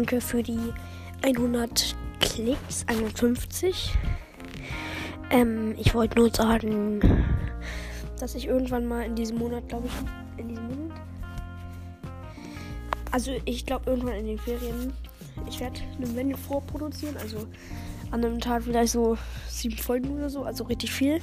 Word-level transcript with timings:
danke 0.00 0.22
für 0.22 0.42
die 0.42 0.72
100 1.20 1.94
Klicks, 2.20 2.86
51. 2.86 3.92
Ähm, 5.30 5.74
ich 5.76 5.94
wollte 5.94 6.18
nur 6.18 6.34
sagen, 6.34 7.02
dass 8.18 8.34
ich 8.34 8.46
irgendwann 8.46 8.88
mal 8.88 9.02
in 9.02 9.14
diesem 9.14 9.36
Monat, 9.36 9.68
glaube 9.68 9.88
ich, 9.88 10.40
in 10.40 10.48
diesem 10.48 10.68
Monat. 10.68 11.00
Also 13.10 13.32
ich 13.44 13.66
glaube 13.66 13.90
irgendwann 13.90 14.14
in 14.14 14.24
den 14.24 14.38
Ferien. 14.38 14.94
Ich 15.46 15.60
werde 15.60 15.80
eine 15.98 16.16
Wende 16.16 16.38
vorproduzieren, 16.38 17.18
also 17.18 17.46
an 18.10 18.24
einem 18.24 18.40
Tag 18.40 18.62
vielleicht 18.62 18.92
so 18.92 19.18
sieben 19.50 19.76
Folgen 19.76 20.16
oder 20.16 20.30
so, 20.30 20.44
also 20.44 20.64
richtig 20.64 20.92
viel. 20.92 21.20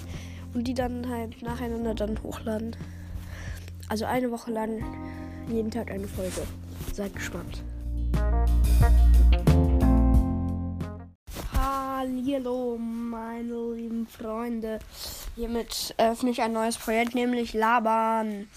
Und 0.54 0.68
die 0.68 0.76
dann 0.76 1.10
halt 1.10 1.42
nacheinander 1.42 1.96
dann 1.96 2.22
hochladen. 2.22 2.76
Also 3.90 4.06
eine 4.06 4.30
Woche 4.30 4.52
lang 4.52 4.84
jeden 5.50 5.72
Tag 5.72 5.90
eine 5.90 6.08
Folge. 6.08 6.44
Seid 6.94 7.16
gespannt. 7.16 7.64
Hallo, 12.38 12.78
meine 12.78 13.74
lieben 13.74 14.06
Freunde. 14.06 14.80
Hiermit 15.36 15.96
öffne 15.98 16.30
ich 16.30 16.42
ein 16.42 16.54
neues 16.54 16.78
Projekt, 16.78 17.16
nämlich 17.16 17.54
Labern. 17.54 18.48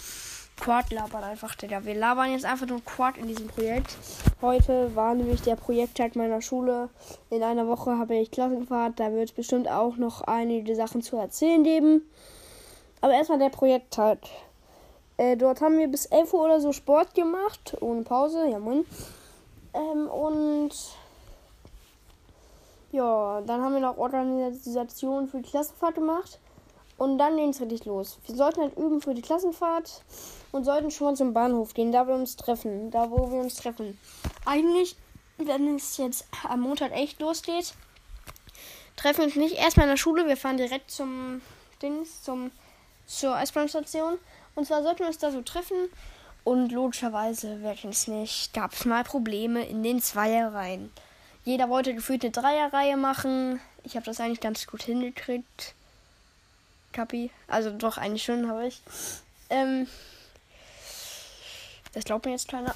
Quad 0.60 0.92
labern 0.92 1.24
einfach, 1.24 1.54
Digga. 1.54 1.84
Wir 1.86 1.94
labern 1.94 2.30
jetzt 2.30 2.44
einfach 2.44 2.66
nur 2.66 2.84
Quad 2.84 3.16
in 3.16 3.26
diesem 3.26 3.46
Projekt. 3.46 3.96
Heute 4.42 4.94
war 4.94 5.14
nämlich 5.14 5.40
der 5.40 5.56
Projekttag 5.56 6.14
meiner 6.14 6.42
Schule. 6.42 6.90
In 7.30 7.42
einer 7.42 7.66
Woche 7.66 7.98
habe 7.98 8.16
ich 8.16 8.30
Klassenfahrt. 8.30 9.00
Da 9.00 9.12
wird 9.12 9.30
es 9.30 9.34
bestimmt 9.34 9.68
auch 9.68 9.96
noch 9.96 10.20
einige 10.20 10.76
Sachen 10.76 11.00
zu 11.00 11.16
erzählen 11.16 11.64
geben. 11.64 12.02
Aber 13.00 13.14
erstmal 13.14 13.38
der 13.38 13.48
Projekttag. 13.48 14.18
Äh, 15.16 15.36
dort 15.38 15.62
haben 15.62 15.78
wir 15.78 15.88
bis 15.88 16.06
11 16.06 16.34
Uhr 16.34 16.44
oder 16.44 16.60
so 16.60 16.72
Sport 16.72 17.14
gemacht. 17.14 17.76
Ohne 17.80 18.02
Pause. 18.02 18.46
Ja, 18.50 18.58
moin. 18.58 18.84
Ähm, 19.74 20.08
und 20.08 20.70
ja, 22.92 23.40
dann 23.42 23.62
haben 23.62 23.74
wir 23.74 23.80
noch 23.80 23.98
Organisation 23.98 25.28
für 25.28 25.40
die 25.40 25.50
Klassenfahrt 25.50 25.94
gemacht. 25.94 26.38
Und 27.00 27.16
dann 27.16 27.36
ging 27.36 27.48
es 27.48 27.60
richtig 27.60 27.86
los. 27.86 28.18
Wir 28.26 28.34
sollten 28.34 28.60
halt 28.60 28.76
üben 28.76 29.00
für 29.00 29.14
die 29.14 29.22
Klassenfahrt 29.22 30.02
und 30.52 30.64
sollten 30.64 30.90
schon 30.90 31.06
mal 31.06 31.16
zum 31.16 31.32
Bahnhof 31.32 31.72
gehen, 31.72 31.92
da 31.92 32.06
wir 32.06 32.14
uns 32.14 32.36
treffen. 32.36 32.90
Da, 32.90 33.10
wo 33.10 33.30
wir 33.30 33.38
uns 33.38 33.56
treffen. 33.56 33.98
Eigentlich, 34.44 34.96
wenn 35.38 35.76
es 35.76 35.96
jetzt 35.96 36.26
am 36.46 36.60
Montag 36.60 36.92
echt 36.92 37.20
losgeht, 37.20 37.72
treffen 38.96 39.18
wir 39.18 39.24
uns 39.24 39.36
nicht 39.36 39.56
erstmal 39.56 39.86
in 39.86 39.92
der 39.92 39.96
Schule. 39.96 40.26
Wir 40.26 40.36
fahren 40.36 40.58
direkt 40.58 40.90
zum 40.90 41.40
Dings, 41.80 42.22
zum, 42.22 42.50
zur 43.06 43.38
S-Bahn-Station. 43.38 44.18
Und 44.54 44.66
zwar 44.66 44.82
sollten 44.82 45.00
wir 45.00 45.06
uns 45.06 45.16
da 45.16 45.30
so 45.30 45.40
treffen. 45.40 45.88
Und 46.44 46.72
logischerweise, 46.72 47.58
wer 47.60 47.74
kennt 47.74 47.94
es 47.94 48.08
nicht, 48.08 48.54
gab 48.54 48.72
es 48.72 48.84
mal 48.84 49.04
Probleme 49.04 49.64
in 49.64 49.82
den 49.82 50.00
Zweierreihen. 50.00 50.90
Jeder 51.44 51.68
wollte 51.68 51.94
gefühlt 51.94 52.22
eine 52.22 52.32
Dreierreihe 52.32 52.96
machen. 52.96 53.60
Ich 53.84 53.96
habe 53.96 54.06
das 54.06 54.20
eigentlich 54.20 54.40
ganz 54.40 54.66
gut 54.66 54.82
hingekriegt. 54.82 55.74
Kapi. 56.92 57.30
Also 57.46 57.70
doch, 57.70 57.98
eigentlich 57.98 58.24
schon 58.24 58.48
habe 58.48 58.66
ich. 58.66 58.80
Ähm, 59.48 59.86
das 61.92 62.04
glaubt 62.04 62.26
mir 62.26 62.32
jetzt 62.32 62.48
keiner. 62.48 62.74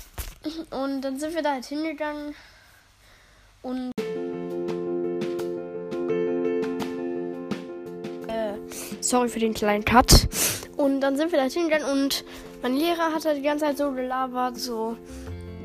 Und 0.70 1.02
dann 1.02 1.18
sind 1.18 1.34
wir 1.34 1.42
da 1.42 1.52
halt 1.52 1.64
hingegangen. 1.64 2.34
Und. 3.62 3.92
Äh, 8.28 8.54
sorry 9.00 9.28
für 9.28 9.38
den 9.38 9.54
kleinen 9.54 9.84
Cut. 9.84 10.28
Und 10.76 11.00
dann 11.00 11.16
sind 11.16 11.32
wir 11.32 11.38
da 11.38 11.44
hingegangen 11.44 11.86
und 11.86 12.24
mein 12.64 12.76
Lehrer 12.76 13.12
hat 13.14 13.26
halt 13.26 13.36
die 13.36 13.42
ganze 13.42 13.66
Zeit 13.66 13.76
so 13.76 13.92
gelabert, 13.92 14.56
so, 14.56 14.96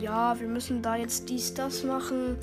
ja, 0.01 0.37
wir 0.37 0.49
müssen 0.49 0.81
da 0.81 0.97
jetzt 0.97 1.29
dies, 1.29 1.53
das 1.53 1.85
machen 1.85 2.37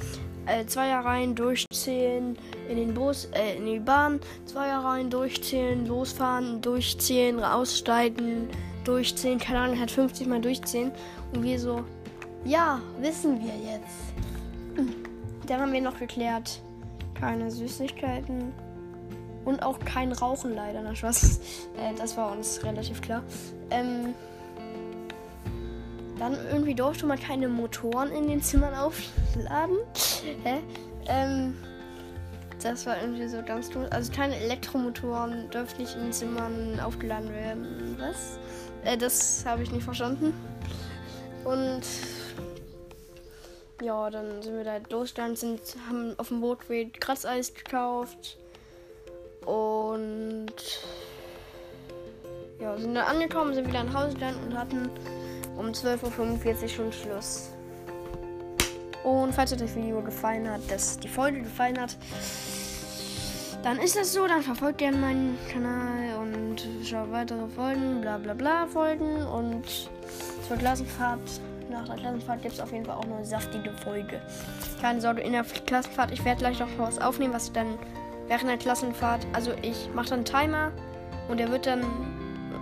äh, 0.46 0.64
Zweierreihen 0.64 1.34
durchzählen 1.34 2.38
in 2.66 2.76
den 2.78 2.94
Bus, 2.94 3.26
äh, 3.34 3.58
in 3.58 3.66
die 3.66 3.78
Bahn, 3.78 4.18
Zweierreihen 4.46 5.10
durchzählen, 5.10 5.84
losfahren, 5.86 6.62
durchzählen, 6.62 7.44
aussteigen, 7.44 8.48
durchzählen, 8.84 9.38
keine 9.38 9.58
Ahnung, 9.58 9.78
hat 9.78 9.90
50 9.90 10.26
mal 10.26 10.40
durchzählen. 10.40 10.90
Und 11.34 11.42
wir 11.42 11.60
so, 11.60 11.84
ja, 12.46 12.80
wissen 12.98 13.38
wir 13.42 13.54
jetzt. 13.56 14.14
Dann 15.48 15.60
haben 15.60 15.72
wir 15.74 15.82
noch 15.82 15.98
geklärt, 15.98 16.62
keine 17.12 17.50
Süßigkeiten 17.50 18.54
und 19.44 19.62
auch 19.62 19.78
kein 19.80 20.12
Rauchen 20.12 20.54
leider. 20.54 20.80
Na, 20.80 20.94
Spaß. 20.94 21.40
Äh, 21.76 21.92
das 21.98 22.16
war 22.16 22.32
uns 22.32 22.64
relativ 22.64 23.02
klar. 23.02 23.22
Ähm, 23.68 24.14
dann 26.18 26.34
irgendwie 26.50 26.74
durfte 26.74 27.06
man 27.06 27.18
keine 27.18 27.48
Motoren 27.48 28.10
in 28.10 28.28
den 28.28 28.42
Zimmern 28.42 28.74
aufladen. 28.74 29.76
Hä? 30.42 30.62
Ähm, 31.08 31.54
das 32.62 32.86
war 32.86 33.00
irgendwie 33.00 33.28
so 33.28 33.42
ganz 33.42 33.70
dumm. 33.70 33.86
Also 33.90 34.12
keine 34.12 34.36
Elektromotoren 34.36 35.50
dürften 35.50 35.82
nicht 35.82 35.94
in 35.94 36.04
den 36.04 36.12
Zimmern 36.12 36.80
aufgeladen 36.80 37.32
werden. 37.32 37.96
Was? 37.98 38.38
Äh, 38.84 38.96
das 38.96 39.44
habe 39.46 39.62
ich 39.62 39.70
nicht 39.70 39.84
verstanden. 39.84 40.32
Und 41.44 41.82
ja, 43.82 44.08
dann 44.10 44.42
sind 44.42 44.56
wir 44.56 44.64
da 44.64 44.78
losgegangen, 44.90 45.36
sind, 45.36 45.60
haben 45.88 46.18
auf 46.18 46.28
dem 46.28 46.40
Bootweg 46.40 47.00
Kratzeis 47.00 47.52
gekauft. 47.52 48.38
Und 49.44 50.46
ja, 52.58 52.76
sind 52.78 52.94
dann 52.94 53.04
angekommen, 53.04 53.54
sind 53.54 53.68
wieder 53.68 53.84
nach 53.84 54.02
Hause 54.02 54.14
gegangen 54.14 54.38
und 54.44 54.58
hatten 54.58 54.90
um 55.56 55.66
12.45 55.66 56.62
Uhr 56.62 56.68
schon 56.68 56.92
Schluss. 56.92 57.50
Und 59.04 59.34
falls 59.34 59.52
euch 59.52 59.58
das 59.58 59.76
Video 59.76 60.02
gefallen 60.02 60.50
hat, 60.50 60.60
dass 60.68 60.98
die 60.98 61.08
Folge 61.08 61.42
gefallen 61.42 61.80
hat, 61.80 61.96
dann 63.62 63.78
ist 63.78 63.96
das 63.96 64.12
so. 64.12 64.26
Dann 64.26 64.42
verfolgt 64.42 64.78
gerne 64.78 64.96
meinen 64.96 65.38
Kanal 65.52 66.18
und 66.20 66.66
schaut 66.84 67.12
weitere 67.12 67.46
Folgen, 67.48 68.00
bla 68.00 68.18
bla 68.18 68.34
bla 68.34 68.66
Folgen. 68.66 69.24
Und 69.26 69.64
zur 70.46 70.56
Klassenfahrt, 70.56 71.20
nach 71.70 71.86
der 71.86 71.96
Klassenfahrt 71.96 72.42
gibt 72.42 72.54
es 72.54 72.60
auf 72.60 72.72
jeden 72.72 72.84
Fall 72.84 72.96
auch 72.96 73.04
eine 73.04 73.24
saftige 73.24 73.72
Folge. 73.84 74.20
Keine 74.80 75.00
Sorge, 75.00 75.22
in 75.22 75.32
der 75.32 75.44
Klassenfahrt, 75.44 76.10
ich 76.10 76.24
werde 76.24 76.38
gleich 76.38 76.58
noch 76.58 76.68
was 76.78 76.98
aufnehmen, 76.98 77.32
was 77.32 77.46
ich 77.46 77.52
dann 77.52 77.78
während 78.28 78.48
der 78.48 78.58
Klassenfahrt, 78.58 79.26
also 79.32 79.52
ich 79.62 79.88
mache 79.94 80.10
dann 80.10 80.18
einen 80.18 80.24
Timer 80.24 80.72
und 81.28 81.38
der 81.38 81.50
wird 81.50 81.66
dann, 81.66 81.84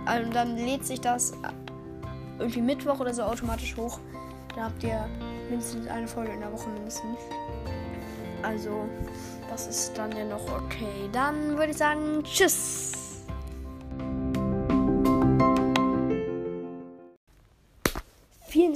also 0.05 0.29
dann 0.31 0.57
lädt 0.57 0.85
sich 0.85 1.01
das 1.01 1.33
irgendwie 2.39 2.61
Mittwoch 2.61 2.99
oder 2.99 3.13
so 3.13 3.23
automatisch 3.23 3.75
hoch. 3.77 3.99
Da 4.55 4.65
habt 4.65 4.83
ihr 4.83 5.07
mindestens 5.49 5.87
eine 5.87 6.07
Folge 6.07 6.31
in 6.31 6.39
der 6.39 6.51
Woche 6.51 6.69
mindestens. 6.69 7.17
Also, 8.41 8.87
das 9.49 9.67
ist 9.67 9.97
dann 9.97 10.15
ja 10.15 10.25
noch 10.25 10.45
okay. 10.51 11.09
Dann 11.11 11.57
würde 11.57 11.71
ich 11.71 11.77
sagen, 11.77 12.23
tschüss. 12.23 12.94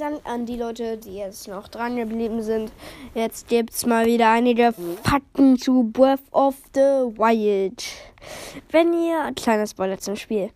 Dank 0.00 0.22
an 0.24 0.46
die 0.46 0.56
Leute, 0.56 0.96
die 0.96 1.16
jetzt 1.16 1.46
noch 1.46 1.68
dran 1.68 1.94
geblieben 1.94 2.40
sind. 2.42 2.72
Jetzt 3.14 3.48
gibt 3.48 3.74
es 3.74 3.84
mal 3.84 4.06
wieder 4.06 4.30
einige 4.30 4.72
Fakten 5.04 5.58
zu 5.58 5.90
Breath 5.92 6.22
of 6.30 6.54
the 6.74 6.80
Wild. 6.80 7.84
Wenn 8.70 8.94
ihr, 8.94 9.30
kleiner 9.36 9.66
Spoiler 9.66 9.98
zum 9.98 10.16
Spiel, 10.16 10.48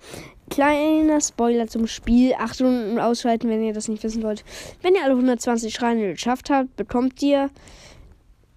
kleiner 0.48 1.20
Spoiler 1.20 1.66
zum 1.66 1.86
Spiel, 1.86 2.32
Achtung 2.38 2.98
ausschalten, 2.98 3.50
wenn 3.50 3.62
ihr 3.62 3.74
das 3.74 3.88
nicht 3.88 4.02
wissen 4.02 4.22
wollt. 4.22 4.44
Wenn 4.80 4.94
ihr 4.94 5.04
alle 5.04 5.12
120 5.12 5.74
Schreine 5.74 6.12
geschafft 6.12 6.48
habt, 6.48 6.74
bekommt 6.76 7.22
ihr 7.22 7.50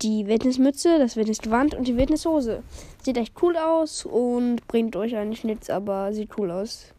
die 0.02 0.26
Wildnismütze, 0.26 1.00
das 1.00 1.18
Wildnisgewand 1.18 1.76
und 1.76 1.86
die 1.86 1.98
Wildnishose. 1.98 2.64
Sieht 3.04 3.18
echt 3.18 3.34
cool 3.42 3.58
aus 3.58 4.06
und 4.06 4.66
bringt 4.70 4.96
euch 4.96 5.18
eigentlich 5.18 5.44
nichts, 5.44 5.70
aber 5.70 6.14
sieht 6.14 6.38
cool 6.38 6.50
aus. 6.50 6.94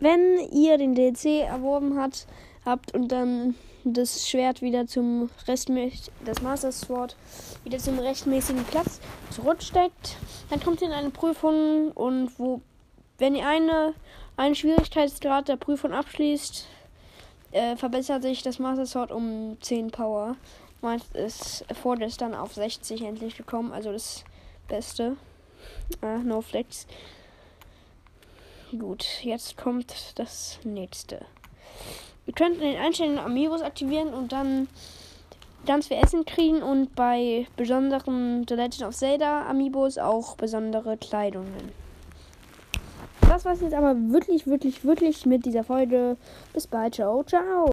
Wenn 0.00 0.38
ihr 0.52 0.78
den 0.78 0.94
DLC 0.94 1.46
erworben 1.46 1.98
habt, 1.98 2.26
habt 2.64 2.94
und 2.94 3.08
dann 3.08 3.54
das 3.84 4.28
Schwert 4.28 4.62
wieder 4.62 4.86
zum 4.86 5.30
rechtmäßigen, 5.46 6.12
das 6.24 6.42
Master 6.42 6.72
Sword 6.72 7.16
wieder 7.64 7.78
zum 7.78 7.98
rechtmäßigen 7.98 8.64
Platz 8.64 9.00
zurücksteckt, 9.30 10.16
dann 10.50 10.60
kommt 10.60 10.80
ihr 10.82 10.88
in 10.88 10.92
eine 10.92 11.10
Prüfung 11.10 11.92
und 11.92 12.30
wo, 12.38 12.60
wenn 13.18 13.34
ihr 13.34 13.46
eine, 13.46 13.94
einen 14.36 14.54
Schwierigkeitsgrad 14.54 15.48
der 15.48 15.56
Prüfung 15.56 15.92
abschließt, 15.92 16.66
äh, 17.52 17.76
verbessert 17.76 18.22
sich 18.22 18.42
das 18.42 18.58
Master 18.58 18.86
Sword 18.86 19.10
um 19.10 19.56
10 19.60 19.90
Power. 19.90 20.36
Meist 20.80 21.16
ist 21.16 21.64
vorgestern 21.80 22.34
auf 22.34 22.54
60 22.54 23.02
endlich 23.02 23.36
gekommen, 23.36 23.72
also 23.72 23.90
das 23.90 24.24
Beste. 24.68 25.16
Äh, 26.02 26.18
no 26.18 26.40
Flex. 26.40 26.86
Gut, 28.76 29.06
jetzt 29.22 29.56
kommt 29.56 30.18
das 30.18 30.58
nächste. 30.62 31.24
Ihr 32.26 32.34
könnt 32.34 32.56
in 32.56 32.72
den 32.72 32.76
Einstellungen 32.76 33.18
Amiibos 33.18 33.62
aktivieren 33.62 34.12
und 34.12 34.32
dann 34.32 34.68
ganz 35.64 35.88
viel 35.88 35.96
Essen 35.96 36.26
kriegen 36.26 36.62
und 36.62 36.94
bei 36.94 37.46
besonderen 37.56 38.44
The 38.46 38.54
Legend 38.54 38.82
of 38.82 38.94
Zelda 38.94 39.46
Amiibos 39.48 39.96
auch 39.96 40.36
besondere 40.36 40.98
Kleidungen. 40.98 41.72
Das 43.22 43.46
war's 43.46 43.60
jetzt 43.62 43.74
aber 43.74 43.94
wirklich, 43.94 44.46
wirklich, 44.46 44.84
wirklich 44.84 45.24
mit 45.24 45.46
dieser 45.46 45.64
Folge. 45.64 46.16
Bis 46.52 46.66
bald. 46.66 46.94
Ciao, 46.94 47.22
ciao. 47.24 47.66